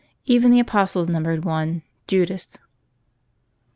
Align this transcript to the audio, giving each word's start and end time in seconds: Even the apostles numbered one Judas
Even 0.25 0.49
the 0.49 0.59
apostles 0.59 1.07
numbered 1.07 1.45
one 1.45 1.83
Judas 2.07 2.57